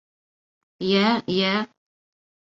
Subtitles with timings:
[0.93, 1.53] —Йә, йә...